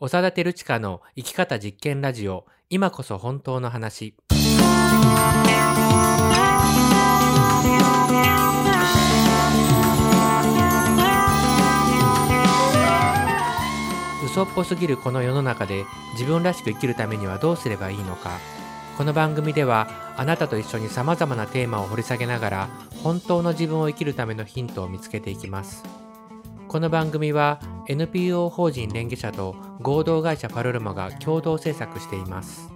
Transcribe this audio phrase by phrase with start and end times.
[0.00, 2.46] 長田照親の生き方実験ラジオ。
[2.70, 4.14] 今こそ本当の話。
[14.24, 18.38] 嘘っぽすぎるこの世の中で自分らしく生きるためにはどうすればいいのか。
[18.96, 22.68] この番組ではあなたと一緒にさまざまなテーマを掘り下げながら
[23.02, 25.82] 本当の自分を生きるためのヒントを見つけていきます。
[26.68, 32.68] この番組は NPO 法人連携者と合同会社パルルマが共同制作しています。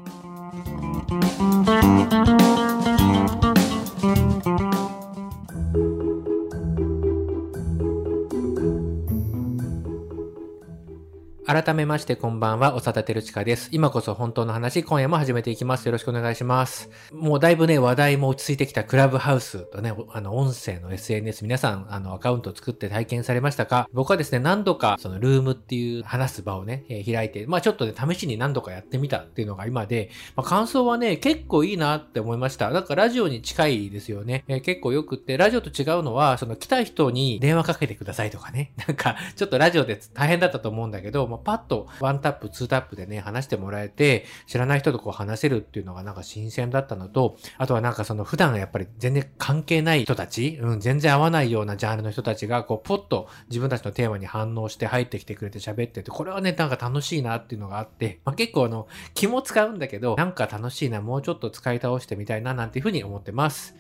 [11.53, 13.69] 改めましてこんばんは、おさたてるちかです。
[13.73, 15.85] 今こそ本当の話、今夜も始めていきます。
[15.85, 16.89] よろしくお願いします。
[17.13, 23.87] もうだいぶね、話題も落ち着いてきたクラブハウスとね、あの、音声の SNS、皆さん、あの、アカウント作って体験されましたか？
[23.93, 32.71] 僕はですね、何度か、その、ルームっていう話す場をね、えー開いて、まあちょっとね、試しに何度かやってみたっていうのが今で、まあ感想はね、結構いいなって思いました。
[32.71, 34.45] なんかラジオに近いですよね。
[34.49, 38.73] えー結構よくって、ラジオと違うのは、その来た人に電話かけてくださいとかね。
[38.89, 63.75] なんか、ちょっとラジオで大変だったと思うんだけど、まあ、パッとワンタップ、ツータップでね、話してもらえて、知らない人とこう話せるっていうのがなんか新鮮だったのと、あとはなんかその普段やっぱり全然関係ない人たち、うん、全然合わないようなジャンルの人たちが、こう、ポッと自分たちのテーマに反応して入ってきてくれて喋ってて、これはね、なんか楽しいなっていうのがあって、まあ、結構あの、気も使うんだけど、なんか楽しいな、もうちょっと使い倒してみたいな、なんていうふうに思ってます。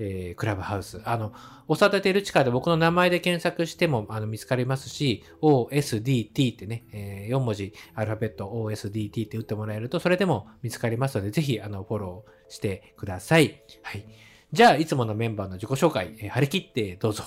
[0.00, 1.00] えークラブハウス。
[1.04, 1.32] あの、
[1.68, 13.62] おさてるちかで僕の名前で検索してもあの見つかりますし、OSDT ってね、え4文字アルファベット OSDT って打ってもらえると、それでも見つかりますので、ぜひあのフォローしてください。
[13.82, 14.04] はい。
[14.52, 17.24] じゃあ、いつものメンバーの自己紹介、えー張り切ってどうぞ。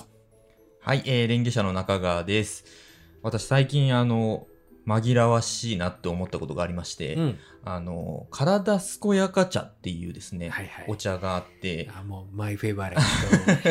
[0.80, 2.64] はい、えー、連携者の中川です。
[3.22, 4.46] 私最近あの、
[4.86, 7.38] 紛らわしいなって思ったことがありまして、うん。
[7.66, 13.00] あの、体健やか茶っていうですね、はいはいお茶があって、あもう、マイフェイバレッ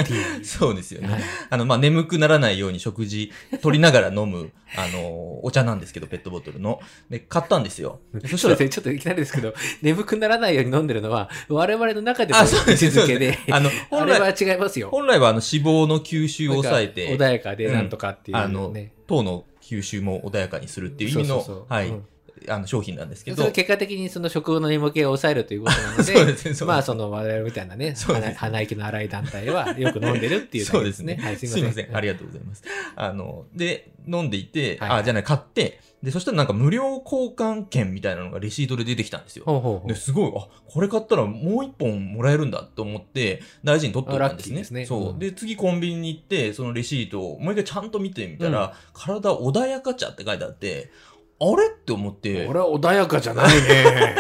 [0.04, 0.42] ト。
[0.44, 1.10] そうですよね。
[1.10, 1.22] はい
[1.52, 6.82] あの、まあ、眠くならないように食事取りながら飲む、あの、お茶なんですけど、ペットボトルの。
[7.12, 8.00] で、買ったんですよ。
[8.16, 12.52] でそしたらそうです、ね、ちょっといきなりですけど、眠くならないように飲んでるのは、我々の中での位置
[12.86, 14.90] づけで、あの、あ本れは来、違いますよ。
[14.90, 18.74] 本来はあの脂肪の吸収を抑えて、穏やかでなんとかっていう、ねあの、
[19.06, 22.06] 糖の吸収も穏やかにするっていう意味の、はい、うん。
[22.50, 23.52] あの商品なんですけど。
[23.52, 26.66] 結果的にその食後の眠気を抑えるということなので、 でです。
[26.66, 31.18] まあその我々みたいなね、鼻鼻息の荒い団体はよく飲んでるっていうだけ そうですね。
[31.22, 31.96] はい、すすいません。
[31.96, 32.64] ありががとうございます。
[32.96, 35.00] あの、で、飲んでいて、はいはい。
[35.02, 39.46] あ、じゃない、買って、で、そしたらなんか無料交換券みたいなのがレシートで出てきたんですよ。
[39.46, 44.58] ほうほうほうで、すごい、あ、これ買ったらもう一本もらえるんだと思って、大事に取っておいたんですね。
[44.58, 45.14] ですねそうう。
[45.14, 50.92] んで、次コンビニに行って、そのレシートをもう一回ちゃんと見てみたら、うん体穏やか茶って書いてあって、
[51.40, 54.16] あれって思って、俺は穏やかじゃないね。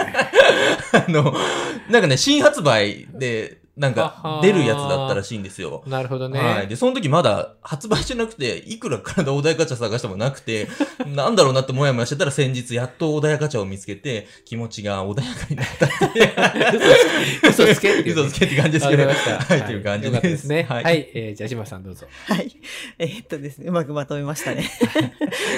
[1.08, 1.34] あの、
[1.90, 5.84] なんかね、新発売で、なんはかは出るやつだったらしいんですよ。
[5.88, 6.40] なるほどね。
[6.40, 6.68] はい。
[6.68, 10.68] で、その時まだ発売してなくて、いくら体穏やか茶探してもなくて、
[11.08, 16.34] なんだろうなってもやもやしてたら先日やっと穏やか茶を見つけて、気持ちが穏やかになったって。
[17.50, 19.08] 嘘つけっていうね 嘘つけって感じですけど。
[19.08, 19.56] わかりました。
[19.56, 20.34] はい、という感じよかったで。
[20.34, 20.66] ですすね。
[20.70, 21.12] は、はいい。
[21.16, 22.06] えーじゃあ、島さんどうぞ。
[22.28, 22.56] はい。
[23.00, 24.70] えーっとですね、うまくまとめましたね。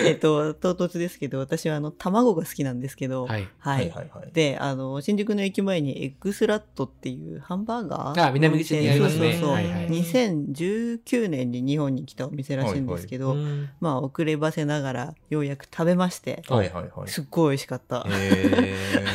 [0.05, 3.47] えっと、唐突ですけど、私はあの、卵が好きなんですけど、はい。
[3.59, 3.77] はい。
[3.77, 4.31] はいはいはい。
[4.31, 9.19] で、あの、新宿の駅前にエッグスラットっていうハンバーガーあ南口にありますね。
[9.19, 9.49] そうそうそう。
[9.51, 9.89] はいはい。
[9.89, 17.09] 2019年に日本に来たお店らしいんですけど、うんまあ、遅ればせながらようやく食べまして、はいはいはい。
[17.09, 18.05] すっごい美味しかった。
[18.09, 18.73] え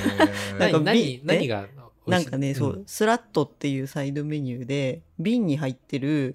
[0.59, 1.67] なんか何、何が
[2.06, 6.34] なんかね、そう、スラットっていうサイドメニューで、瓶に入ってる。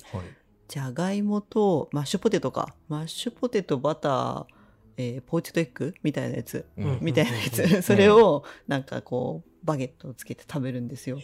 [0.68, 2.74] じゃがいもとマッシュポテトか。
[2.88, 4.46] マッシュポテト、バター、
[4.98, 6.66] えーポーチドエッグみたいなやつ。
[6.78, 7.82] うんみたいなやうんつ。
[7.82, 11.18] それを、なんかこう、バゲットをつけて食べるんですよ。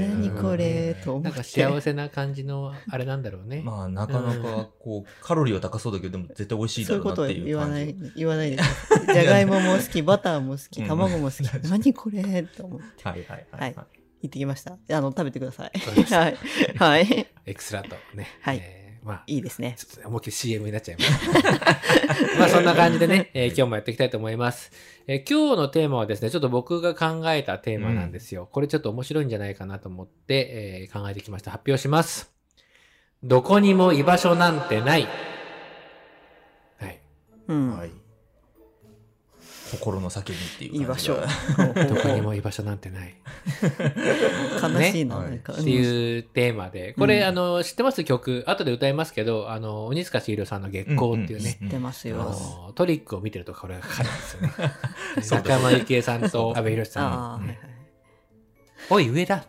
[0.00, 0.94] 何これ？
[1.04, 1.28] と思って。
[1.28, 3.60] なんか幸せな感じのあれなんだろうね。
[3.64, 7.90] まあ、なかなか、こう、カロリーは高そうだけど、でも絶対美味しいだそういうことはろうなっていう言わな感じ。
[8.06, 9.12] い、言わないです。
[9.12, 11.68] じゃがいもも好き、 バターも好き、うん卵も好き。
[11.68, 12.42] 何これ？
[12.44, 12.86] と思って。
[13.08, 13.60] はいはいはい。
[13.60, 13.86] はい
[14.22, 14.72] 行ってきました。
[14.72, 15.72] あの、食べてください。
[15.78, 16.36] はい。
[16.76, 17.26] はい。
[17.44, 18.26] エクスラットね。
[18.40, 18.75] はいえー
[19.06, 19.76] まあ、いいですね。
[19.78, 21.50] ちょっと思いっきり CM になっちゃいました。
[22.40, 24.72] まあそんな感じでね、えー今日もやっていきたいと思います、
[25.06, 28.48] えー今日のテーマはですね、ちょっと僕が考えたテーマなんですよ。
[28.50, 31.52] これちょっと面白いんじゃないかなと思って、えー考えてきました。
[31.52, 32.32] 発表します。
[33.22, 35.06] どこにも居場所なんてない。
[36.80, 37.00] はい。
[37.46, 37.76] うん。
[37.76, 37.90] はい。
[39.70, 41.24] 心の叫びっていう感じが居場
[41.76, 41.94] 所。
[41.94, 43.14] どこにも居場所なんてない。
[44.62, 45.52] 悲しいな、ねなんか。
[45.52, 52.16] っていうテーマで、これ、うんあの、知ってます曲、後で歌いますけど、あの、鬼塚茂さんの月光っていうね、知ってますあよ。
[52.16, 54.52] のトリックを見てるとこれがかかるんですよね。
[55.22, 57.08] そうだ中山由紀恵さんと阿部寛さんの。
[57.08, 57.58] ああ、はいはい。
[58.90, 59.46] おい、上だ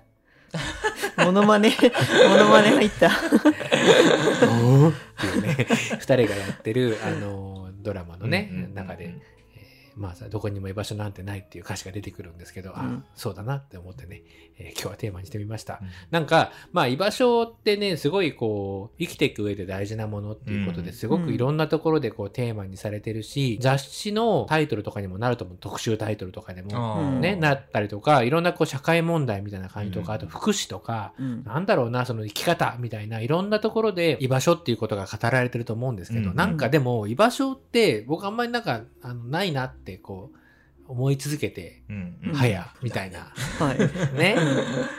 [1.18, 1.70] モノマネ、
[2.30, 3.08] モノマネ入った。
[3.08, 9.37] おーっていうね、二人がやってる、あの、ドラマのね、うんうんうんうん中で、えー
[9.98, 13.04] まあさ、どこにも居場所なんてないっていう歌詞が出てくるんですけど、あうん。
[13.16, 14.22] そうだなって思ってね、
[14.60, 15.80] えー今日はテーマにしてみました。
[15.82, 15.88] うん。
[16.12, 20.86] なんか、まあ、居場所ってね、すごいこう、生きていく上で大事なものっていうことうん。
[20.86, 30.18] ですごくいろんなところでこう、テーマにされてるし、雑誌のタイトルとかにもなると思う、特集タイトルとかでも、ね、なったりとか、いろんなこう、社会問題みたいな感じとか、うん。
[30.18, 31.44] あと福祉とか、うん。
[31.44, 36.36] なんだろうな、その生き方みたいな、いろんなところで居場所っていうことが語られてると思うんですけど、うん。
[36.36, 40.38] なんかでも居場所って僕あんまりなんか、あのないなってこう、
[40.92, 42.34] 思い続けて、うんうん。
[42.34, 43.78] はや、みたいな、はい。
[44.18, 44.38] ね、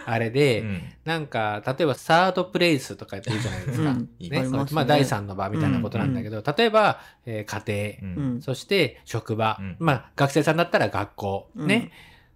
[0.07, 0.83] あれで、うん。
[1.05, 3.91] なんか、例えばサードプレイスとかって言うじゃないですか。
[3.93, 4.09] うん。
[4.21, 4.75] ね、ますね。
[4.75, 9.77] まあ第三の場みたいなことなんだけど、例えば、えー家庭、そして職場、うん。
[9.79, 11.67] まあ学生さんだったら学校、うん。
[11.67, 11.91] ね。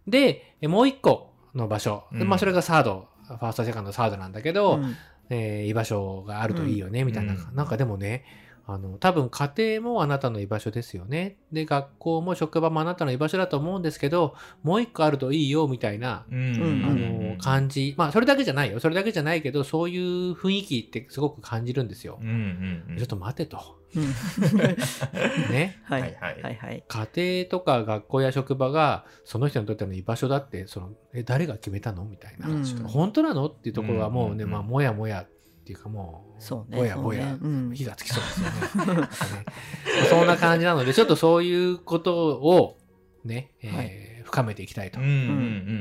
[0.07, 2.29] で、えもう一個の場所、でうん。
[2.29, 4.97] まあそれがサード、ファースト、セカンド、サードなんだけど、うん。
[5.31, 7.55] えー居場所があるといいよね、みたいな、うん。
[7.55, 8.25] なんかでもね、
[8.67, 11.37] あの、多分家庭もあなたの居場所ですよね。
[11.53, 17.95] で、学校も職場もあなたの居場所だと思うんですけど、もう一個あるといいよ、みたいな、うんあうんの、感じ。
[17.97, 18.79] まあ、それだけじゃないよ。
[18.79, 22.29] それだけじゃないけど、そういう雰囲気ってすごく感じるんですようん。
[22.29, 23.59] うんうんちょっと待てと。
[23.95, 25.81] うんね。
[25.85, 26.85] はいはいはい。
[26.87, 32.49] 家庭とか学校や職場が、その人にとっての居場所だって、その、え、誰が決めたのみたいな。
[32.49, 35.27] うん本当なのっていうところはもうね、うんまあ、もやもや
[35.63, 39.03] っていうかもう、そうねぼやぼや、ねうん火がつきそうですよね。
[39.03, 39.09] ね
[40.11, 42.79] そんな感じなので、ちょっとそういうことを、
[43.25, 43.93] ね、えーはい
[44.25, 45.07] 深めていきたいとうん。
[45.07, 45.15] うんう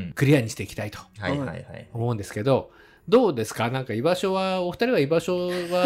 [0.09, 2.71] んクリアにしていきたいとはいはいはい思うんですけど、
[3.07, 3.69] どうですか？
[3.71, 5.85] なんか居場所は、お二人は居場所は、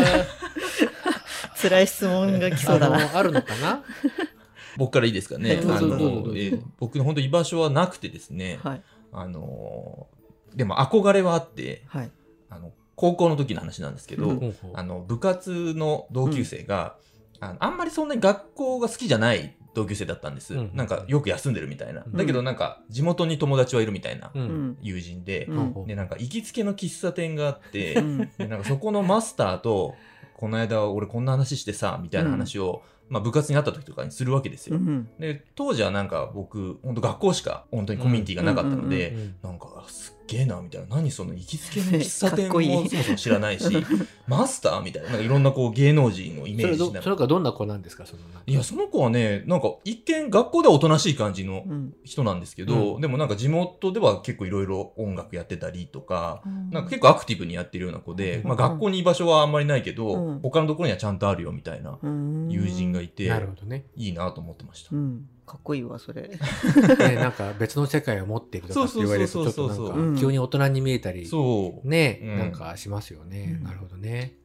[1.61, 3.17] 辛い質問が来そうだな。
[3.17, 3.83] あるのかな？
[4.77, 5.51] 僕からいいですかね？
[5.53, 8.81] えー僕の本当居場所はなくてですね、はい。
[9.13, 10.15] あのー
[10.57, 12.11] でも憧れはあって、はい。
[12.49, 14.41] あの、高校の時の話なんですけど、
[14.73, 16.95] あの、部活の同級生が、
[17.39, 20.55] あのあんまりそんなに学校が好きじゃない同級生だったんです。
[20.55, 22.03] うんなんかよく休んでるみたいな。
[22.05, 24.39] うんだけどなんか地元に友達はいるみたいなう。
[24.39, 24.77] うんん。
[24.81, 29.95] 友人で、うんで、なんか行きつけの喫茶店があって、うんでなんかそこのマスターと、
[30.33, 34.77] この間俺こんな話してさ、みたいな話を、まあ部活にあった時とかにするわけですよ。
[34.77, 35.09] うん。
[35.19, 40.95] で、当時はなんか僕、本当学校しか本当にコミュニティがなかったので、うんなんか、あすっげえな、みたいな。
[40.95, 43.65] 何その行きつけの喫茶店も そもそも知らないし、
[44.27, 45.09] マスターみたいな。
[45.09, 47.01] なんかいろんなこう芸能人をイメージしながら。
[47.03, 48.05] それかどんな子なんですか？
[48.05, 51.93] そのいや、その子はね、なんか一見学校ではおとなしい感じのうん。
[52.03, 56.41] 人なんですけど、うでもなんか地元では結構いろいろ音楽やってたりとか、
[56.71, 63.85] なんか結構、構アクティブにやってるような子で、うんまあ学校に居場所はあんまりないけど、うん他のところにはちゃんとあるよみたいな友人がいて、なるほどね。
[63.95, 64.99] いいなと思ってましたう。
[64.99, 65.27] ん。
[65.45, 66.23] かっこいいわ、それ。
[66.23, 71.87] ね、なんか別の世界を持っているとかって言われるとちょっとそうそうそうそううんなんか急に大人に見えたり、そう。
[71.87, 73.57] ね、うんなんかしますよね。
[73.59, 74.35] うんなるほどね。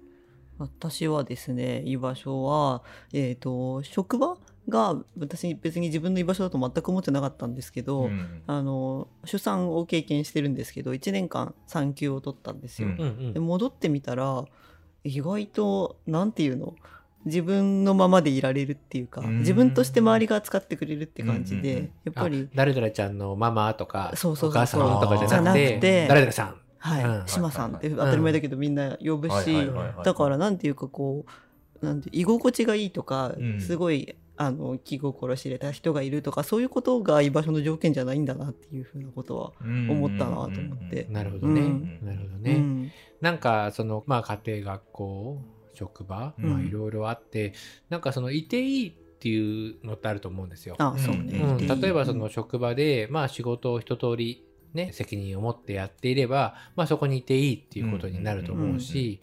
[0.58, 2.82] 私はですね、居場所は、
[3.14, 4.36] えっ、と、職場
[4.68, 12.88] が私別に自分の居場所だと全く思ってなかったんですけど、うんあの、出産を経験してるんですけど、1年間産休を取ったんですよ。
[12.88, 14.44] うんうんうんで戻ってみたら、
[15.02, 16.74] 意外と、なんていうの？
[17.24, 19.38] 自分のままでいられるっていうか、うん。
[19.40, 21.90] 自分として周りが扱ってくれるって感じで、うんうんうん。
[22.04, 22.48] やっぱり。
[22.50, 26.56] あ、誰々ちゃんのママとか、そうそうそうお母さんとかじゃなくてくて、誰々さん。
[26.78, 27.26] はい、うん。
[27.26, 29.54] 島さんってはい当たり前だけどみんな呼ぶし、
[30.04, 31.26] だからなんていうかこ
[31.82, 33.60] うなんて居心地がいいとか、うん。
[33.60, 41.06] すごいあの気心知れた人がいるとかそういうことが居場所の条件じゃないんだなっていうふうなことは、思ったなと思って。
[41.10, 41.60] なるほどね。
[41.60, 41.98] うん。
[42.02, 42.52] なるほどね。
[42.52, 42.90] うん。
[43.20, 45.38] なんかその、まあ家庭、学校、
[45.80, 46.50] 職場、うん。
[46.50, 47.54] まあいろいろあって、
[47.88, 50.76] なんかそのいていいっていうのってあると思うんですよ。
[50.78, 51.42] あそうね、
[51.82, 54.44] 例えばその職場で、まあ仕事を一通り
[54.74, 59.20] ね、責任を持ってやっていれば、まあそこにいていいっていうことになると思うし、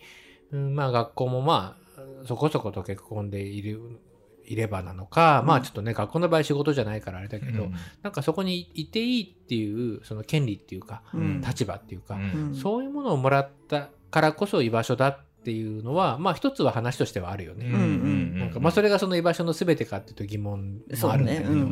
[0.52, 0.76] うん。
[0.76, 4.00] まあ学校もまあ、そこそこと結婚でいる、
[4.46, 5.48] いればなのか、うん。
[5.48, 7.74] まあちょっとね、学校の場合仕事じゃないからあれだけど、うん。
[8.02, 11.42] なんかそこにいていいっていう、その権利っていうか、うん。
[11.42, 12.56] 立場っていうか、うん。
[12.56, 17.70] そういうものをもらったからこそ居場所だっていうのは、まあ一つは話としてはあるよね。
[17.70, 21.52] んなんかまあそれがその居場所の全てかっていうと疑問もあるんだけど、ね。
[21.52, 21.64] うんう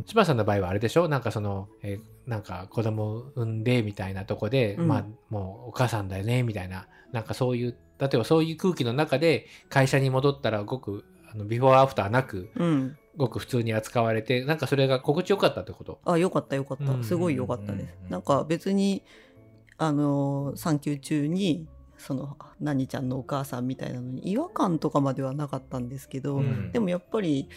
[0.00, 0.04] ん。
[0.04, 1.06] 千葉さんの場合はあれでしょ？
[1.06, 4.88] なんかその、えーなんか子供を産んでみたいなとこで、うん。
[4.88, 12.96] まあもうお母さんだよねみたいな、なんかそういう、例えばそういう空気の中で会社に戻ったらごくあのビフォーアフターなく、うん。
[13.16, 16.00] ごく普通に扱われて、なんかそれが心地よかったってこと？
[16.04, 19.04] あよかったよかった、うんすごいよかったです、うんなんか別に
[19.76, 21.66] あの産休中に
[22.00, 26.72] その何ちゃんのお母さんみたいなのに違和感とかまではなかったんですけど、うん。
[26.72, 27.48] でもやっぱり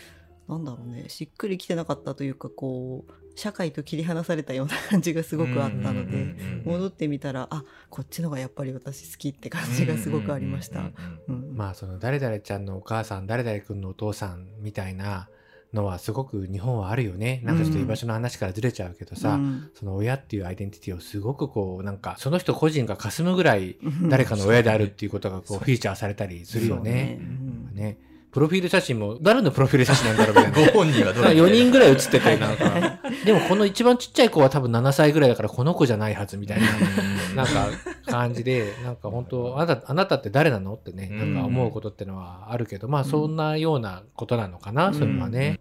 [0.47, 6.35] なんだろうねしっくりきてなかったというかこう社会と切り離されたような感じがすごくあったので、
[6.65, 10.91] 戻ってみたらあこっちのがやっぱり私好きって感じがすごくありました。
[11.27, 15.29] まあその誰々ちゃんのお母さん、誰々くんのお父さんみたいな
[15.73, 17.41] のはすごく日本はあるよね。
[17.43, 23.77] なんかちょっと居場所の話からずれちゃうけどさ、うんその親っていうアイデンティティをすごくこうなんかその人個人が霞むぐらい
[24.07, 27.17] 誰かの親であるっていうことがこそううフィーチャーされたりするよね。
[27.19, 27.97] うんね。
[28.33, 30.71] プロフィール写真も誰のプロフィール写真なんだろうみたいな。
[30.71, 32.99] ご本人はどれ4人ぐらい写ってて、なんか。
[33.23, 36.67] でもこの一番ちっちゃい子は多分7歳ぐらいだからこの子じゃないはずみたいな。
[37.35, 37.69] なんか
[38.07, 44.93] 感じで、なんか本当あなた、あなたって誰なのってね、なんか思うことってのはあるけど、まあそんなようなことなのかな、うん。
[44.95, 45.59] それはね。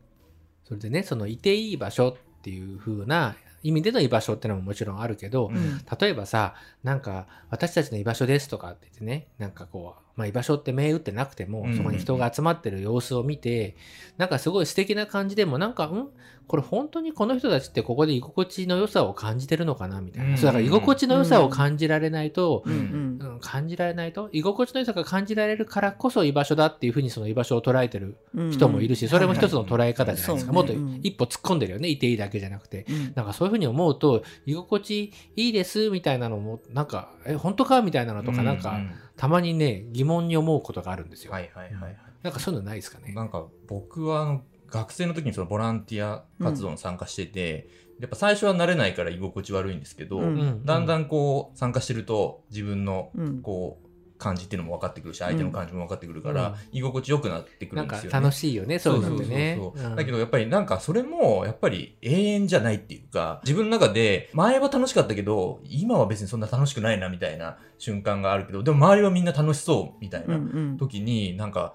[0.65, 5.81] それでね、そのいていい場所っていう風な意味での居場所ってのももちろんあるけど、うん。
[6.01, 13.77] 例えばさ、なんか、私たちの居場所ですとかって言ってね、なんかこう、まあ居場所って銘打ってなくてもうん、そこに人が集まってる様子を見て、
[14.19, 16.09] なんかすごい素敵な感じでも、なんか、ん？
[16.49, 20.01] これ本当にこの人たちってここで居心地の良さを感じてるのかな？
[20.01, 20.31] みたいな。
[20.31, 28.17] うんそうだから居心地の良さを感じられないと、うん感じられないと居心地の良さが感じられるからこそ居場所だっていうふうにその居場所を捉えてる
[28.51, 30.53] 人もいるし、それも一つの捉え方じゃないですか。
[30.53, 31.89] もっと一歩突っ込んでるよね。
[31.89, 32.85] いていいだけじゃなくて。
[32.89, 33.13] うん。
[33.15, 37.81] なんかそういうふうに思うと、居心地いいですみたいなのも、なんか、え、本当か？
[37.83, 38.81] みたいなのとか、なんか、
[39.23, 41.31] たまにね、疑問に思うことがあるんですよ。
[41.31, 41.97] はいはいはいはい。
[42.25, 43.13] なんかそういうのないですかね？
[43.15, 47.69] なんか僕はあの学生の時にそのボランティア活動に参加してて、
[48.01, 53.82] やっぱ最初は慣れないから居心地悪いんですけど、うんだんだん、んこう参加してると自分のうんこう
[54.23, 56.79] 感じっていうのも分かってくるし相手の感じも分かってくるから、うん。
[56.79, 58.25] 居心地よくなってくなんかるんですよね。
[58.25, 59.57] 楽しいよね、そういうのってね。
[59.59, 71.75] そうそうそううんだけどやっぱりなんかそれもやっぱり永遠じゃないっていうか自分の中で前は楽しかったけど今は別にそんな楽しくないなみたいな瞬間があるけどでも周りはみんな楽しそうみたいなん時になんか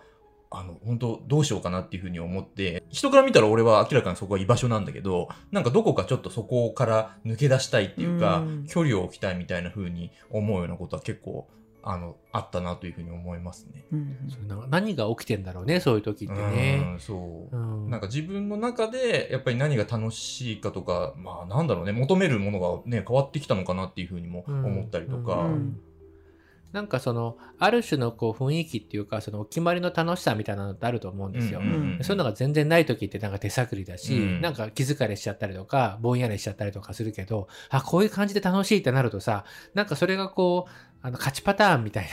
[0.49, 8.65] あの本当どうしようかなっていうふうに思って人から見たら俺は明らかにそこは居場所なんだけどなんかどこかちょっとそこから抜け出したいっていうか、うん。
[8.67, 11.47] 距離を置きたいみたいなふうに思うようなことは結構
[11.89, 13.85] あのあったなというふうに思いますね。
[13.91, 16.81] うんそうなんか何が起きてんだろうね、そういう時ってね。
[16.83, 25.35] うんそううんなんか自分の中でやっぱり何が楽しいかとか、まあなんだろうね、求めるものがね、変わってきたのかなっていうふうにも思ったりとか。
[25.35, 25.79] うん
[26.73, 31.61] なんかその、ある種のこう雰囲気っていうか、そのお決まりの楽しさみたいなのってあると思うんですよ。
[31.61, 42.07] んそういうのが全然ない時ってなんか手探りだし、うんなんか気疲れしちゃったりとか、ぼんやりしちゃったりとかするけど、あ、こういう感じで楽しいってなるとさ、なんかそれがこう、あの、勝ちパターンみたい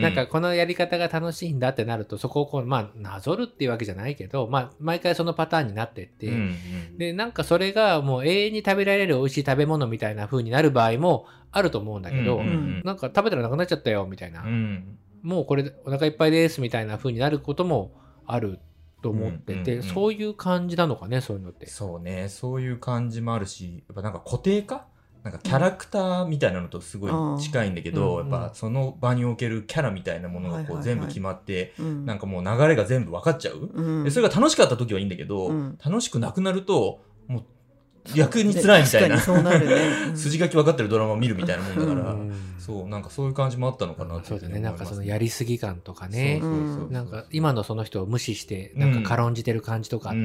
[0.00, 0.02] な。
[0.02, 6.36] なんかこのやり方が楽しいんだってなると、そこをこう、まあ、なぞるっていうわけじゃないけど、まあ、毎回そのパターンになってって、うんう
[6.94, 14.42] んで、なんかそれがもう永遠に食べられる美味しい食べ物みたいな風になる場合もあると思うんだけど、うんうんなんか食べたらなくなっちゃったよ、みたいな。
[14.42, 17.92] うんもうこれでお腹いっぱいです、みたいな風になることも
[18.26, 18.58] ある
[19.02, 21.66] と思ってて、うんうんうんそういう感じなのかね、そういうのって。
[21.68, 24.86] そうね、そういう感じもあるし、やっぱなんか固定化
[25.24, 28.30] なんかキャラクターみたいなのとすごい近いんだけど、うん。
[28.30, 30.80] やっぱその場におけるキャラみたいなものがこはいはいはい。
[30.80, 32.04] う全部決まって、うん。
[32.06, 33.70] なんかもう流れが全部分かっちゃう。
[33.72, 34.04] うん。
[34.04, 35.78] でそれが楽しかった時はいいんだけど、うん。
[35.84, 37.44] 楽しくなくなると、もう
[38.16, 39.16] 逆に辛いみたいな。
[39.42, 39.74] なるね。
[40.08, 40.16] うん。
[40.18, 42.32] 筋書き分かってるドラマを見るみたいなもんだから、うん。
[42.58, 44.58] そう、なんかそういう感じもあったのかなってそうだね。
[44.58, 46.40] なんかそのりやりすぎ感とかね。
[46.90, 50.18] なんか今のその人を無視して、なんか軽んじてる感じとかって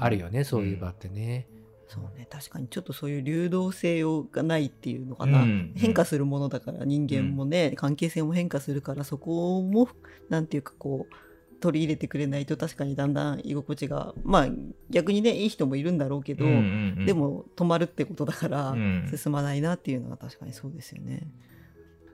[0.00, 1.46] あるよね、そういう場ってね。
[1.92, 9.88] そうね確かにちょっとそういう流動性をがないっていうのかな、うん変化するものだから人間もね、関係性も変化するからそこも
[10.28, 11.14] なんていうかこう
[11.60, 14.48] 取り入れてくれないと確かにだんだん居心地がまあ
[14.90, 17.06] 逆にねいい人もいるんだろうけど、うんうんうん。
[17.06, 19.12] でも止まるってことだからうん。
[19.14, 21.28] 進まないなっていうのは確かにそうですよね。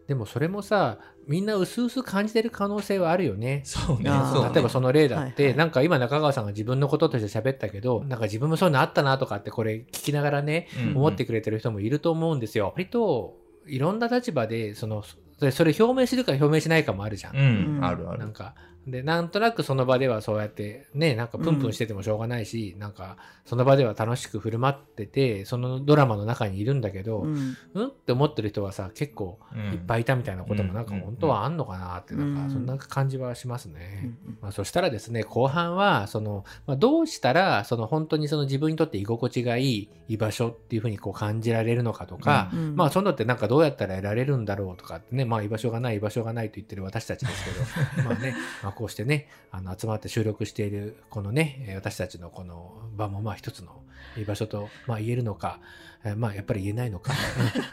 [0.08, 3.60] でもそれもさ、みんな薄々感じてる可能性はあるよね。
[3.66, 4.10] そうね。
[4.54, 5.58] 例えばその例だって、はいはい。
[5.58, 10.96] なんか今中川さんが自分のこととして喋ったけど、なんか自分もそういうのあったなとかってこれ聞きながらね、うんうん。
[10.96, 12.72] 思ってくれてる人もいると思うんですよ。
[12.74, 13.36] 割と
[13.66, 17.36] いろんな立場で、その、それそれ表明するか表明しないかもあるじゃん。
[17.36, 17.84] うん、うん。
[17.84, 18.18] あるある。
[18.18, 18.54] なんか、
[18.90, 29.72] で、なんとなくその場ではそうやって、ね、なんかプンプンしててもしょうがないし、なんか、その場では楽しく振る舞ってて、そのドラマの中にいるんだけど、ううん、んって思ってる人はさ、結構うん。
[29.72, 31.00] いっぱいいたみたいなこともなんかうん。
[31.00, 32.34] 本当はあんのかなって、なんうん。
[32.46, 34.10] かそんな感じはしますうね。
[34.26, 34.38] ん。
[34.40, 53.82] まあ、そしたらですね、後半は、その、まあ、どうしたら、その本当にその自分にとって居心地がいい居場所っていうふうにこう感じられるのかとか、うんまあ、そういうのってなんかどうやったら得られるんだろうとかってね、まあ、居場所がない、居場所がないと言ってる私たちですけど、 まあね、まあ、こうしてね、あの、集まって収録している、このね、えー私たちのこの場もまあ一つの
[54.16, 55.58] 居場所と、まあ言えるのか、
[56.04, 57.12] えーまあやっぱり言えないのか、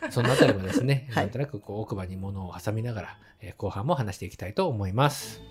[0.04, 1.26] うんそのあたりもですね、はい。
[1.26, 5.42] なんとなくこう奥歯に物を挟みながら、えー後半も話していきたいと思います。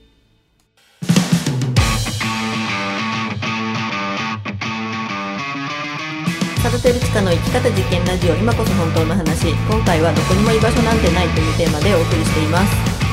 [6.65, 9.51] サルテルチカの生き方実験ラジオ今こそ本当の話。
[9.71, 13.04] 今回はどこにも居場所なんてないというテーマでお送りしています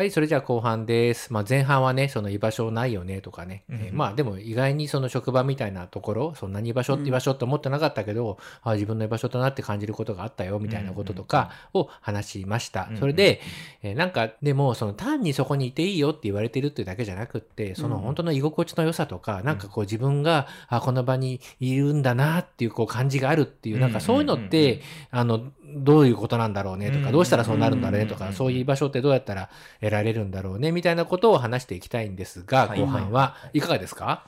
[0.00, 1.30] はい、それじゃあ後半です。
[1.30, 3.64] まあ前半はね、その居場所ないよねとかね。
[3.68, 3.82] うんうん。
[3.82, 12.84] えーまあでも意外にその職場みたいなところ、そんなに居場所って居場所って思ってなかったけど、あ自分の居場所だなって感じることがあったよみたいなこととかを話しました。
[12.84, 13.42] うんうんそれで、
[13.82, 24.80] えーなんかでもその単にそこにいていいよって言われてるっていうだけじゃなくって、その本当の居心地の良さとか、なんかこう自分が、あ、この場にいるんだなっていうこう感じがあるっていう、なんかそういうのって、
[25.10, 25.42] あの、
[25.74, 29.50] どういうことなんだろうねとか、うんどうしたらそうなるんだろうねとか、うんそういう居場所ってどうやったら
[29.90, 32.80] 得られるんだろうねみたいなことを話していきたいんですが、はい。
[32.80, 33.60] 後半はい。
[33.60, 34.24] かがですか？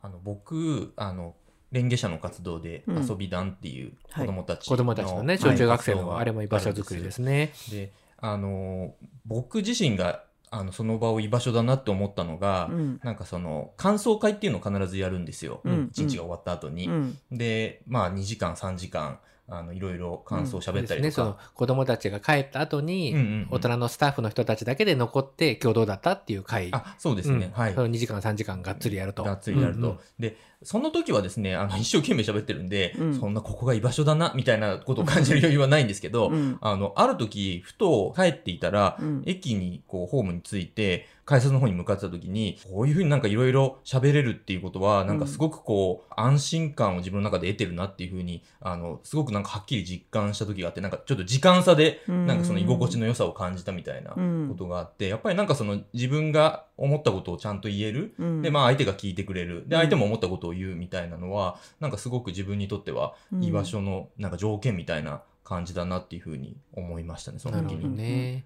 [0.00, 1.34] あの僕あの
[1.72, 3.06] レンゲ社の活動でうん。
[3.06, 7.52] 遊び団っていう子供たち子供たちのね、小中学生のあれも居場所づくりですね。
[7.70, 8.94] であの
[9.26, 13.00] 僕自身があのその場を居場所だなって思ったのが、うん。
[13.02, 15.88] なんかその感想会っていうのを必ずやるんですよ、うん。
[15.90, 16.86] 一日が終わった後に。
[16.88, 17.18] うん。
[17.30, 19.18] でまあ2時間3時間
[19.50, 21.50] あのいろいろ感想を喋ったりね、とそのか。
[21.54, 26.68] 子供たちが帰った後に、うんうんうん大人のスタッフの人たちだけで残って今日どうだったっていう会。
[26.72, 27.80] あそうですね、はいうんそ。
[27.82, 29.24] の2時間3時間がっつりやると。
[29.24, 29.80] がっつりやると。
[29.80, 52.26] うんうんで、その時はですね、あの、一生懸命喋ってるんで、うんそんなここが居場所だな、みたいなことを感じる余裕はないんですけど、うんあの、ある時、ふと帰っていたら、うん駅に、こう、ホームに着いて、改札の方に向かってた時に、こういうふうになんかいろいろ喋れるっていうことは、なんかすごくこう、安心感を自分の中で得てるなっていうふうに、あの、すごくなんかはっきり実感した時があって、なんかちょっと時間差で、うん。
[52.26, 54.48] なんかその居心地の良さを感じたみたいなうん。
[54.48, 58.40] ことがあって、やっぱりなんかその自分が思ったことをちゃんと言える、うん。
[58.40, 59.64] で、まあ相手が聞いてくれる。
[59.68, 59.82] で、うん。
[59.82, 63.44] 相手も思ったことを言うみたいなのは、なんかすごく自分にとってはうん。
[63.44, 67.96] 居場所のなんか条件みたいな感じだなっていうふうに思いましたね、その時なるほどに。
[67.96, 68.44] ね。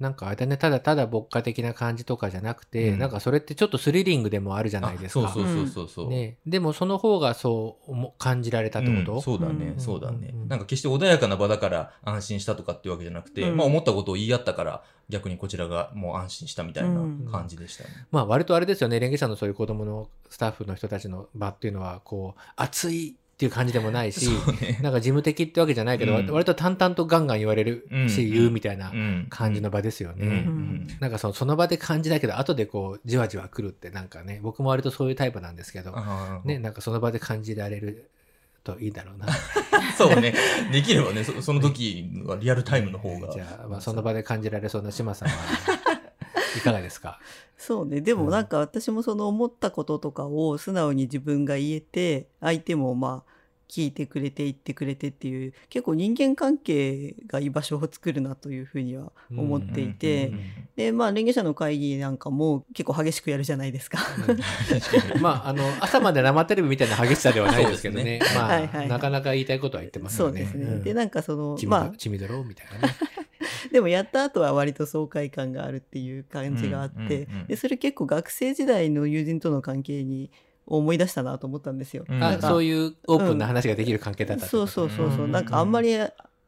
[0.00, 2.98] なんかあれだね、ただただ牧歌的な感じとかじゃなくて、うん。
[2.98, 5.26] なんかそれってちょっとスリリングでもあるじゃないですか。
[5.26, 6.08] あそうそうそうそう。
[6.08, 9.22] ね、でもその方がそう思感じられたってこと、うん。
[9.22, 13.56] そうだね、うんそうだね、うんなんか決して穏やかな場だから安心したとかっていうわけじゃなくて、うん。
[13.58, 17.90] まあ思ったことを言い合ったから逆にこちらがもう安心したみたいな感じでしたね。
[18.10, 24.28] まあ割とあれですよね、連携者のそういう子供のスタッフの人たちの場っていうのは、こう、熱いっていう感じでもないし、
[24.60, 24.78] ね。
[24.82, 30.26] なんか事務的ってわけじゃないけど、うん割と淡々とガンガン言われるし、うん言うみたいなうん感じの場ですよね。
[30.26, 35.96] うんうんなんかそのその場で感じだけど、後でこう、じわじわ来るってなんかね、僕も割とそういうタイプなんですけど、
[36.44, 38.10] ね、なんかその場で感じられる
[38.62, 39.26] といいだろうな。
[39.96, 40.34] そうね。
[40.70, 43.32] できればね、そその時はリアルタイムの方が。
[43.32, 45.34] じゃあ、まあ、その場で感じられそうな島さんは、
[46.58, 47.18] いかがですか？
[47.60, 48.00] そうね。
[48.00, 53.30] でもなんか私もその思ったこととかを素直に自分が言えて相手もまあ
[53.68, 60.40] 聞いてくれて言ってくれてっていう結構人間関係が居場所を作るなというふうには思っていて、うんうん
[60.76, 63.98] でまあ連携者の会議なんかも結構激しくやるじゃないですか。
[65.20, 68.18] まあ、あの、朝まで生テレビみたいな激しさではないですけどね。
[68.34, 68.88] まあ、はいはい。
[68.88, 70.46] なかなか言いたいことは言ってますよね。
[70.46, 70.82] そうですね、ん。
[70.82, 72.94] でなんかそのまあドチミドローみたいなね。
[73.72, 80.30] でもやった後は割と爽快感があるっていう感じがあって、うんうんうんでそれ結構学生時代の友人との関係に
[80.66, 82.04] 思い出したなと思ったんですよ。
[82.08, 82.16] うん。
[82.16, 85.32] あなんかそういうオープンな話ができる関係だったっうことそうそうそう、うん。
[85.32, 85.96] なんかあんまり、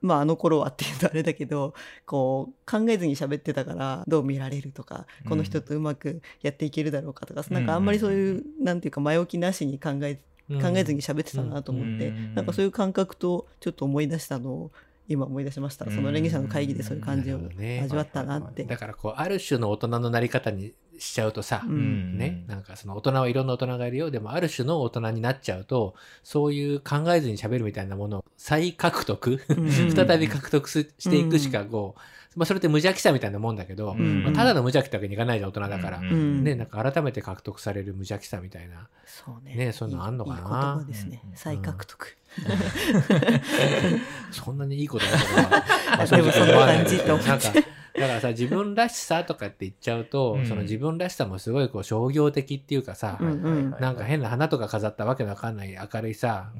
[0.00, 1.74] まああの頃はっていうとあれだけど
[2.06, 5.30] こう考えずに喋ってたからどう見られるとか、うん。
[5.30, 7.54] この人とうまくやっていけるだろうかとか、うん。
[7.54, 12.34] なんかあんまりそういうなんていうか前置きなしに考え考えずに喋ってたなと思って、うん。
[12.34, 14.70] なんかそういう感覚とちょっと思い出したのを
[15.08, 17.40] 今思い出しました、その連議者の会議でそういう感じを
[17.82, 18.64] 味わったなって。
[18.64, 24.10] だからこう、ある種の大人のなり方にしちゃうとさ、うんね、なんかその大人はいろんな大人がいるよ。
[24.10, 32.00] でもある種の大人になっちゃうと、そういう考えずに喋るみたいなものを再獲得、うん 再び獲得すしていくしかこう、
[32.38, 35.98] まあそれって無邪気さみたいなもんだけど、うんまあただの無邪気ってわけにいかないじゃん、大人だから。
[36.00, 38.88] んね、なんか改めて獲得される無邪気さみたいな。
[39.04, 39.56] そうね。
[39.56, 40.36] ねそういうのあんのかな？
[40.36, 41.36] いい言葉ですねうん。
[41.36, 42.16] 再獲得。
[44.30, 45.64] そんなにいいことだとは、
[45.98, 47.60] まあでもそんな感じと思っちゃうなんか、
[47.94, 50.46] だからさ、自分らしさとかって言っちゃうと、うん。
[50.46, 53.70] その自分らしさもすごいこう商業的っていうかさ、うんうん。
[53.80, 56.52] なんか変な花とか飾ったわけのわかんない明るいさ、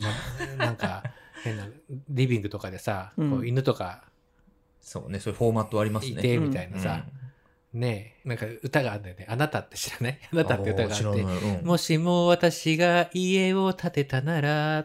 [0.59, 1.03] まなんか
[1.43, 1.67] 変な
[2.11, 3.31] リビングとかでさ、うん。
[3.31, 4.05] こう犬とか
[4.81, 6.13] そうね、そういうフォーマットありますね。
[6.13, 7.05] いてみたいなさ、
[7.73, 9.27] ねえ、なんか歌があるんだよね。
[9.29, 10.19] あなたって知らない？
[10.33, 14.85] あなたって歌があって、ももしも私が家を建てたなら、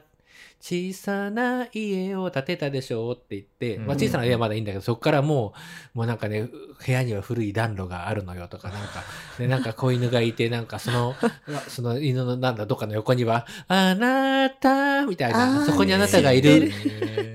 [0.60, 5.54] 小さな家を建てたでしょうって言って、うんまあ小さな家はまだいいんだけど、そこからも
[5.94, 6.50] う、もうなんかね、
[6.86, 9.04] 部屋には古い暖炉があるのよとか、なんか、
[9.38, 11.16] で、なんか子犬がいて、なんかその、
[11.70, 16.72] その犬のなんだ、どっかの横には、あなたみたいあな、ーそこにあなたがいるる、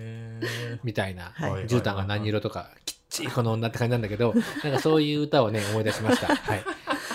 [0.85, 6.35] みたいな、はい絨毯が何色とか、きっちりこの女って感じなんだけど、 なんかそういう歌をね、思い出しました。
[6.35, 6.65] はい。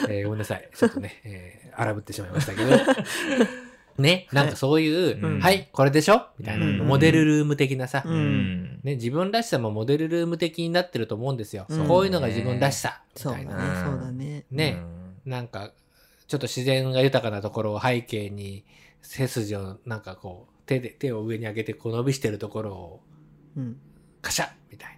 [0.10, 0.70] えーごめんなさい。
[0.74, 2.72] ちょっとね、えー荒ぶってしまいましたけど。
[3.98, 6.28] ね、なんかそういう、うんはい、これでしょ？
[6.38, 8.04] みたいな、うんモデルルーム的なさ。
[8.06, 11.66] ね、自分らしさもモデルルーム的になってると思うんですよ。
[11.70, 13.52] うんこういうのが自分らしさ、みたいな。、
[13.86, 14.46] そうだね。
[14.52, 14.78] ね、
[15.26, 15.72] なんか、
[16.28, 18.66] ちょっと自然が豊かなところを背景に、
[19.02, 23.02] 背筋をなんかこう、手で、手を上に上げてこう伸びしてるところを、
[23.56, 23.78] うん。
[24.22, 24.97] カシャッみたいな。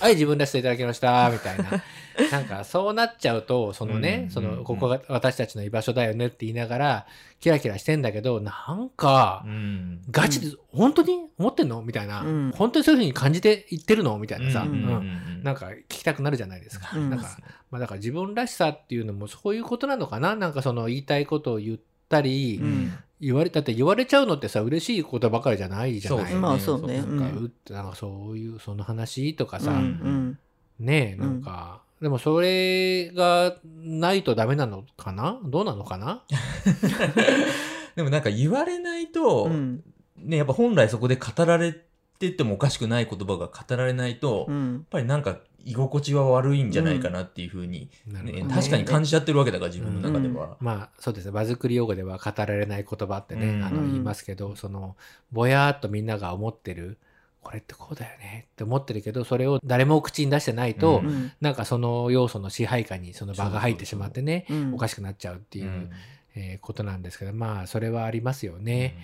[0.00, 1.82] はい、自分らしさいただきました、みたいな。
[2.32, 7.06] なんか、そうなっちゃうと、そのね、うんその、ここが私たちの居場所だよねって言いながら、
[7.38, 10.02] キラキラしてんだけど、なんかう、ん。
[10.10, 11.82] ガチで、本当に思ってんの？
[11.82, 12.52] みたいな、うん。
[12.54, 14.18] 本当にそういうふうに感じて言ってるの？
[14.18, 16.90] みたいなさ、なんか聞きたくなるじゃないですか。
[16.94, 17.10] うん。
[17.10, 17.38] なんか、
[17.70, 20.36] まあだから自分らしさっていうのもそういうことなのかな？
[20.36, 26.32] なんかその言いたいことを言ったり、うん言われ、だって言われちゃうのってさ、嬉しいことばかりじゃないじゃない。
[26.32, 26.98] そうまあそうね。
[26.98, 27.44] なんか、うん。
[27.44, 30.38] うって、なんかそういう、その話とかさ、うんうん。
[30.78, 35.38] ねえ、なんか、でもそれがないとダメなのかな？
[35.44, 36.22] どうなのかな？
[37.94, 39.82] でもなんか言われないと、うん。
[40.16, 41.74] ね、やっぱ本来そこで語られ
[42.18, 50.56] ててもおかしくない言葉が語られないと、やっうんぱりなんか居心地は悪いんじゃないかなっていうふうに、ね確かに感じちゃってるわけだから自分の中では。
[50.60, 51.32] まあそうですね。
[51.32, 53.64] 場作り用語では語られない言葉ってね、うん。
[53.64, 54.96] あのうん言いますけど、その、
[55.32, 56.98] ぼやーっとみんなが思ってる、
[57.42, 61.06] これってこうだよねって思ってるけど、それを誰も口に出してないと、うん。
[61.06, 64.74] うんなんかその要素の支配下にその場が入ってしまってね、うん。
[64.74, 65.90] おかしくなっちゃうっていう、うん。
[66.36, 68.96] えーことなんですけど、まあそれはありますよね。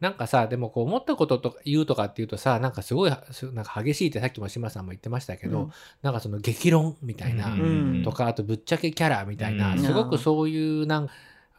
[0.00, 5.72] なんかさ、でもこう思ったこととか言うとかっていうとさ、なんかすごい、すなんか激しいってさっきも島さんも言ってましたけど、うん。
[6.02, 9.78] なんかその激論みたいな、んとか、あとぶっちゃけキャラみたいな、うん。
[9.78, 11.08] すごくそういうなん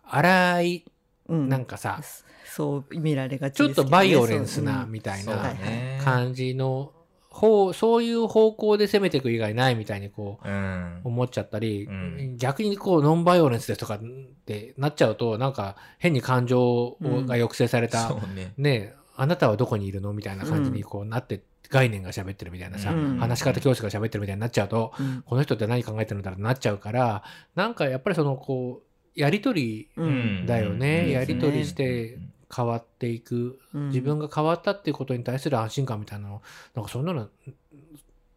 [0.04, 0.86] 荒い、
[1.30, 1.50] うん。
[1.50, 2.02] なんかさ、
[2.46, 5.56] そう見られがちちょっとバイオレンスなみたいな。
[6.04, 6.92] 感じの
[7.32, 11.02] 方、そういう方向で攻めていく以外ないみたいにこう、うん。
[11.04, 12.38] 思っちゃったり、うん。
[12.38, 14.00] 逆にこうノンバイオレンスですとかっ
[14.46, 18.54] てなっちゃうとなんか変に感情が抑制された、そうね。
[18.58, 23.18] ねえあなたはどこにいるのみたいな感じにこうなって、概念が喋ってるみたいなさ、うん。
[23.18, 25.24] 話し方教師が喋ってるみたいになっちゃうと、うん。
[25.26, 27.24] この人って何考えてるんだろうってなっちゃうから
[27.56, 30.46] なんかやっぱりそのこうやりとりうん。
[30.46, 31.12] だよね、うん。
[31.12, 32.18] やりとりして
[32.54, 33.88] 変わっていく、うん。
[33.90, 36.42] 自分が変わったっていうことに対する安心感みたいなの。
[36.76, 37.30] なんかそんなの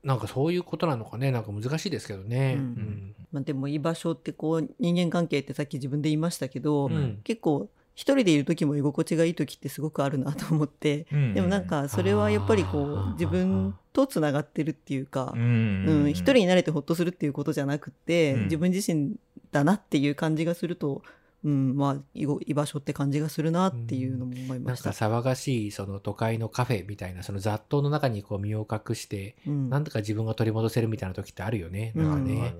[0.02, 1.30] なんかそういうことなのかね。
[1.30, 2.54] なんか難しいですけどね。
[2.58, 2.62] うん。
[2.62, 3.14] うん。
[3.32, 7.20] まあ、でも居場所ってこう人間関係ってさっき自分で言いましたけど、うん。
[7.24, 11.34] 結構一人でいる時も居心地がいい時ってすごくあるなと思って、うん。
[11.34, 18.44] でもなんかそれはやっぱりこう自分とつながってるっていうかう、ん、うん一人になれてほっとするっていうことじゃなくて、うん。
[18.44, 19.14] 自分自身
[19.52, 21.02] だなっていう感じがすると、
[21.44, 24.90] うん、まあ居場所って感じがするなっていうのも思いなんかました。
[24.90, 29.68] 騒がしいその都会のカフェみたいなその雑踏の中にこう身を隠して、うん。
[29.68, 31.92] なんとか自分が取り戻せるみたいな時ってあるよね。
[31.94, 32.08] うん。
[32.08, 32.54] なんかね。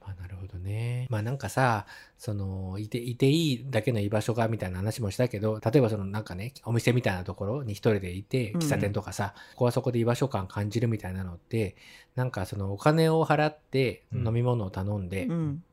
[0.00, 1.06] まあなるほどね。
[1.10, 1.38] まあなん。
[1.38, 1.86] かさ、
[2.18, 6.24] その、いて、いていいだけの居場所がみたいな話もしたけど、例えばそのなん。
[6.24, 8.60] かね、お店みたいなところに一人でいて、うん。
[8.60, 11.74] 喫茶店とかさ、ここはそこで居場所感感じるみたいなのって、
[12.16, 12.30] なん。
[12.30, 14.28] かそのお金を払ってうん。
[14.28, 15.08] 飲み物を頼ん。
[15.08, 15.64] で、うん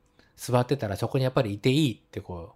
[0.42, 2.54] 座ってたらそこにやっぱりいていいってこ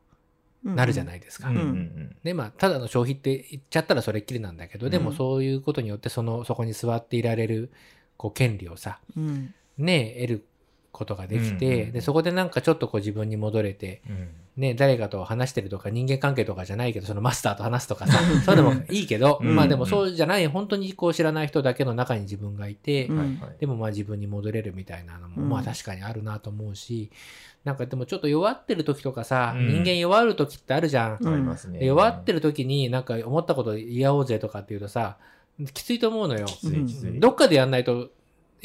[0.65, 1.51] う、なるじゃないですか。
[1.51, 1.57] うん。
[1.57, 5.17] うんで、まあ、ただの消費って言っちゃったらそれっきりなんだけど、でもうん。
[5.17, 7.71] そういうことによって、その、そこに座っていられる、
[8.17, 9.55] こう、権利をさ、うん。
[9.79, 10.47] ね、得る
[10.91, 11.93] ことができて、うん。
[11.93, 27.11] で、そこでなんかちょっとこう自分に戻れて、うんね、誰かと話してるとか人間関係とかじゃないけど、そのマスターと話すとかさ、そういうのもいいけど、うんまあでもそうじゃない、本当にこう知らない人だけの中に自分がいて、うんはいはいでもまあ自分に戻れるみたいなのも、うんまあ確かにあるなと思うし、
[27.65, 31.19] なんかでもちょっと弱ってる時とかさ、うん人間弱る時ってあるじゃん。
[31.21, 31.79] うんありますね。
[31.81, 35.19] で弱ってる時になんか思ったこと言い合おうぜとかっていうとさ、
[35.75, 36.47] きついと思うのよ。
[36.47, 37.21] きついきつい。
[37.21, 38.11] どっかでやんないと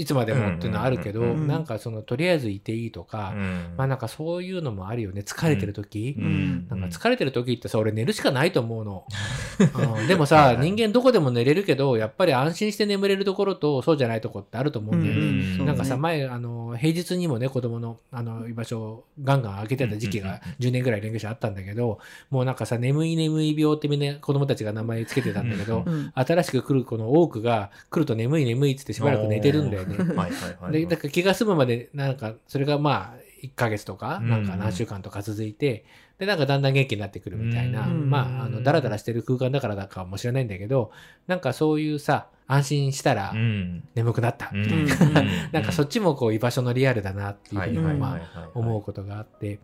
[0.02, 3.74] いつまでもっていうのはあるけど、なんかそのとりあえずいていいとか、うん。
[3.78, 5.22] まあなんかそういうのもあるよね。
[5.22, 6.68] 疲れてる時、うん。
[6.70, 9.06] なんか疲れてる時ってさ、俺寝るしかないと思うの。
[10.00, 10.08] うん。
[10.08, 15.66] でもはさ人間どこでも寝れるけど、やっぱり安心して眠れるところとそうじゃないところってあると思うんだよね。
[15.66, 29.90] なんかさ、ね前、あの、平日にもね、子供の、あの、居場所をガンガン開けてた時期がうんうんうん10年ぐらい連携してあったんだけど、もうなんかさ、眠い眠い病ってみんな子供たちが名前つけてたんだけど、うん新しく来る子の多くが来ると眠い眠いっつってしばらく寝てるんだよね。
[29.97, 30.71] はいはいはいはい。
[30.73, 34.30] で、だから気が済むまで、なんか、それがまあ、1ヶ月とか、うん。
[34.30, 35.86] なんか何週間とか続いて、
[36.17, 38.10] で、なんかだんだん元気になってくるみたいな、うん。
[38.10, 40.91] まあ、あの、ダラダラしてる空間だからだかもしれないんだけど、
[41.27, 43.84] なんかそういうさ、安心したらうん。
[43.95, 45.21] 眠くなったみたいな。
[45.21, 45.27] うん。
[45.51, 49.60] なんかそっちもこう居場所のリアルだなっていうふうにはいまあ思うことがあって、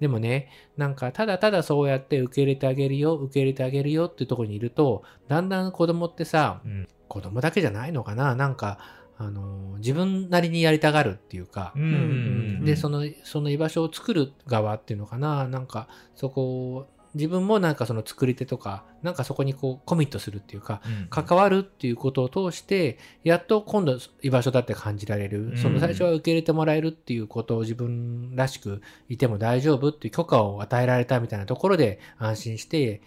[0.00, 6.88] でもね、なんかただただそうやって受け入れてあげるよ、受け入れてあげるよっていうところにいると、だんだん子供ってさ、うん。
[7.08, 8.78] 子供だけじゃないのかな、なんか、
[9.20, 25.48] あの、自分なりにやりたがるっていうか、うんうんで、その、その居場所を作る側っていうのかな、なんか、そこを、自分もなんかその作り手とか、なんかそこにこうコミットするっていうか、関わるっていうことを通して、やっと今度居場所だって感じられる。
[25.48, 25.56] うん。
[25.56, 33.00] その最初は受け入れてもらえるっていうことを自分らしくいても大丈夫っていう許可を与えられたみたいなところで安心して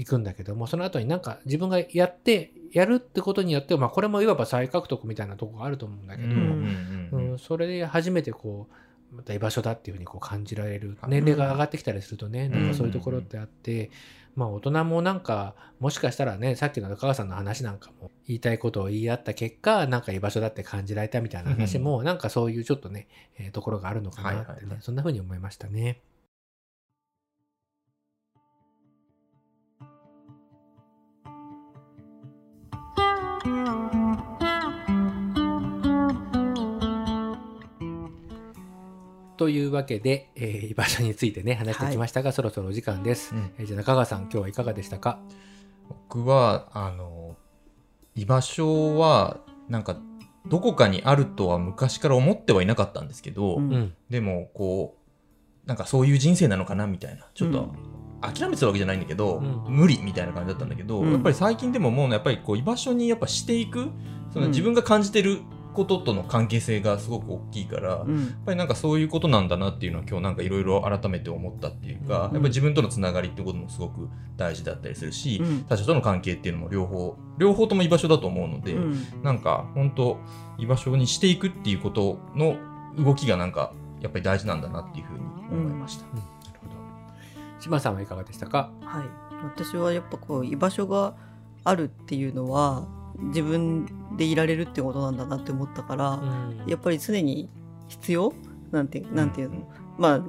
[0.00, 8.66] いくんだけども、その後になんか自分がやって、やるってことによって、まあこれもいわば再獲得みたいなところがあると思うんだけど、うんそれで初めてこ
[9.12, 10.96] う、また居場所だっていうふうにこう感じられる。
[11.06, 13.90] 年齢が上がってきたりするとね、なんかそういうところってあって、
[14.36, 26.00] まあ大人もなんか、もしかしたらね、さっきの中川さんの話なんかも言いたいことを言い合った結果、なんか居場所だって感じられたみたいな話も、なんかそういうちょっとね、えーところがあるのかなってね、そんなふうに思いましたね。
[39.70, 43.34] いうわけで、えー居場所についてね、話してきましたが、そろそろお時間です。
[43.34, 43.50] うん。
[43.58, 45.18] えーじゃあ中川さん、今日はいかがでしたか？
[45.88, 47.36] 僕は、あの、
[48.14, 49.96] 居場所は、なんか、
[50.46, 53.72] どこかにあるとは昔から思ってはいなかったんですけど、うん。
[53.72, 53.94] うん。
[54.08, 54.96] でも、こ
[55.64, 58.32] う、なんかそういう人生なのかなみたいな、ちょっと、うん。
[58.34, 59.64] 諦めてたわけじゃないんだけど、うん。
[59.68, 61.12] 無理みたいな感じだったんだけど、うん。
[61.12, 63.88] やっぱり最近でももうやっぱりこう居場所にやっぱしていく、
[64.32, 64.50] そのうん。
[64.50, 65.40] 自分が感じてる
[65.74, 72.10] こととの関係性がすごく大きいから、やっうんぱりなんかそういうことなんだなっていうのは今日なんかいろいろ改めて思ったっていうか、うん。
[72.10, 75.64] やっぱり自分とのつながりってこともすごく大事だったりするし、うん。
[75.64, 79.22] 他者との関係っていうのも両方、両方とも居場所だと思うので、うん。
[79.22, 80.18] なんか本当
[80.58, 82.56] 居場所にしていくっていうことの
[82.98, 86.06] 動きがなんかやっぱり大事なんだなっていうふうに思いました。
[86.06, 86.20] なる
[86.60, 86.72] ほど。
[87.60, 88.70] 島さんはいかがでしたか？
[88.82, 89.04] はい、
[89.44, 91.14] 私はやっぱこう居場所が
[91.62, 92.86] あるっていうのは
[93.18, 96.64] 自分でいられるってことなんだなって思ったから、うん。
[96.66, 97.50] やっぱり常に
[97.88, 98.32] 必要？
[98.70, 99.68] なんてなんていうの、
[99.98, 100.20] まあ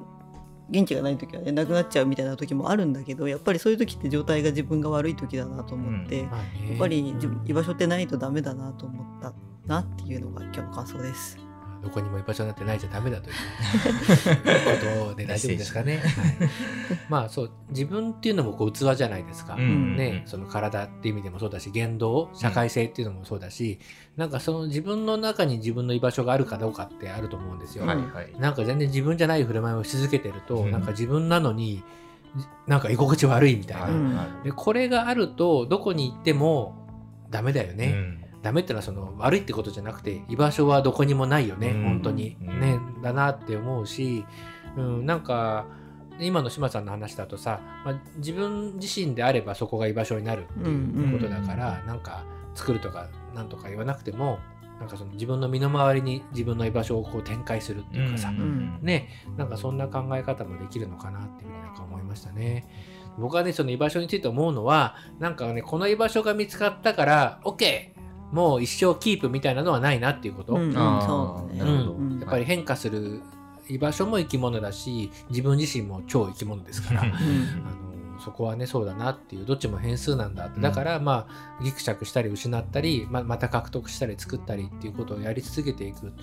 [0.69, 7.13] 元気がない時はねなくなっちゃうみたいな時もあるんだけどやっぱりそういう時って状態が自分が悪い時だなと思って、まあねやっぱり
[7.45, 9.33] 居場所ってないとダメだなと思った
[9.67, 11.37] なっていうのが今日の感想です。
[11.81, 13.35] どこにも居場所なんてないじゃダメだという
[15.09, 15.97] ことで大丈夫ですかね。
[15.97, 16.01] はい
[17.09, 19.55] まあそう、自分っていうのもこう器じゃないですか。
[19.55, 23.79] うんね、その体っていう意味でもそうだし、言動、社会性っていうのもそうだし、
[24.17, 27.85] なんかその自分の中に自分の居場所があるかどうかってあると思うんですよ。
[27.85, 28.33] はいはい。
[28.39, 31.83] なんか全然自分じゃない振る舞いをし続けてると、うんなんか自分なのに、
[32.67, 33.83] なんか居心地悪いみたいな。
[33.83, 36.87] はいうんはいで、これがあると、どこに行っても
[37.29, 37.85] ダメだよね。
[37.87, 41.83] うんダメってのはその悪いってことじゃなくて居場所はどこにもないよね、うん。
[41.83, 42.59] 本当に、うん。
[42.59, 44.25] ねだなって思うし、
[44.77, 45.67] うん、なんか
[46.19, 54.39] 今の島さんの話だとさ、まあ、自分自身であればそこが居場所になるっていうことだから、なんか作るとかなんとか言わなくても
[54.79, 58.79] なんかその自分の身の回りに自分の居場所をこう展開するっていうかさ、ん。
[58.81, 62.67] ねなんかそんな考え方もできるのかなっていうふうになんか思いましたね。
[63.17, 68.00] 僕はね、その居場所について思うのは、なんかね、この居場所が見つかったから、OK!
[68.31, 70.53] もう一生キープみたいなのはないなっていうこと。
[70.53, 70.73] うん。
[72.19, 73.21] やっぱり変化する
[73.67, 80.61] 居場所も生き物だし、自分自身も超生き物ですから、あのそこはね、そうだなっていう、どっちも変数なんだって。
[80.61, 81.27] だから、ま
[81.59, 86.13] あ、ギクシャクしたり失ったり、ままた獲得したり作ったりっていうことをやり続けていく。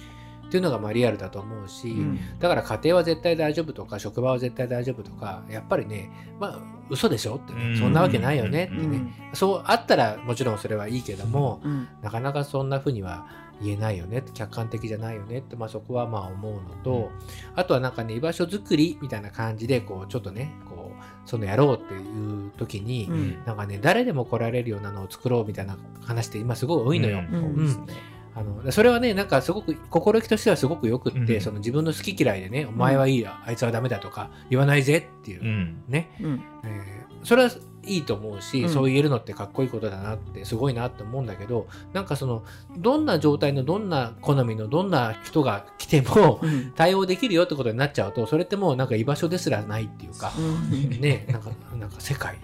[0.49, 2.19] っていうのがまあリアルだと思うし、うん。
[2.39, 7.37] だから家庭は絶対大丈夫とか職場は絶対大丈夫とかやっぱりねまあ嘘でしょ？
[7.37, 7.53] って。
[7.53, 7.77] ね、うん。
[7.79, 8.65] そんなわけないよね。
[8.65, 11.89] ってね、うんそうあったらもちろんそれはいいけども、うん。
[12.03, 13.27] なかなかそんな風には
[13.61, 14.23] 言えないよね。
[14.35, 15.39] 客観的じゃないよね。
[15.39, 17.11] って、まあ、そこはまあ思うのと、
[17.55, 23.45] あとはなんかね居場所作りみたいな感じでこうちょっとねこうそのやろうっていう時に、うん。
[23.45, 27.19] なんかね誰でも来られるようなのを作ろうみたいな話って今すごい多いのよ。
[27.19, 27.55] うん。
[27.55, 31.41] そうですねあのそれはねなんかすごく心意気としてはすごくよくって、うん。
[31.41, 35.83] その自分の好き嫌いでね「お前はいいや、あいつはダメだ」とか言わないぜっていう、うん。
[35.89, 36.43] ね、うん。
[36.65, 37.51] えーそれは
[37.85, 38.69] いいと思うし、うん。
[38.69, 42.45] そう言えるのってかっこいいことだなってすごいなって思うんだけどなんかその
[42.77, 46.73] どんな状態のどんな好みのどんな人が来てもうん。
[46.77, 50.41] 対応できるよってことになっちゃうとそれってもうなんか居場所ですらないっていうか、う
[50.75, 51.01] ん。
[51.01, 52.39] ねなんかなんか世界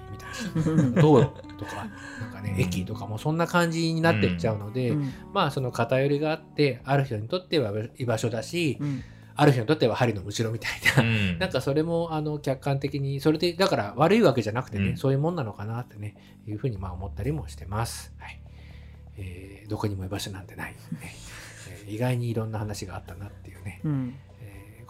[1.01, 1.88] 道路とか
[2.20, 2.61] なんかねうん。
[2.61, 5.12] 駅とかもそんな感じになってっちゃうので、うん。
[5.33, 9.03] まあその偏りがあってある人にとっては居場所だし、うん。
[9.37, 11.38] ある人にとっては針のむしろみたいな、うん。
[11.40, 14.97] なんかそれもあの客観的にそれでだから悪いわけじゃなくてね、うん。
[14.97, 16.16] そういうもんなのかなってね
[16.47, 18.12] いうふうにまあ思ったりもしてます。
[18.18, 18.40] はい。
[19.16, 20.77] えーどこにも居場所なんてない、ね。
[21.70, 23.81] えー意外にいろんな話があったなっていうね、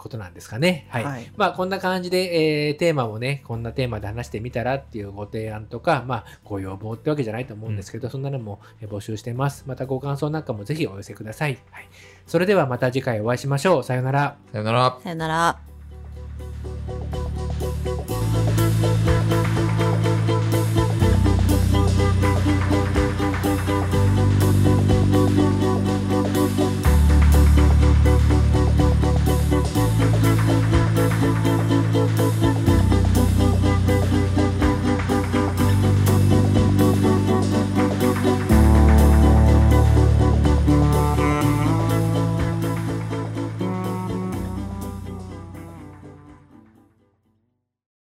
[0.05, 0.85] ことなんですかね。
[0.89, 9.63] はいはいまあこんな感じで、えーテーマもねこんなテーマで話してみたらっていうご提案とかまあご要望ってわけじゃないと思うんですけど、そんなのもえー募集してます。
[9.65, 11.57] またご感想なんかもぜひお寄せください。
[11.71, 11.87] はい、
[12.27, 13.83] それではまた次回お会いしましょう。
[13.83, 14.37] さようなら。
[14.51, 14.99] さよなら。
[15.03, 15.74] さよなら。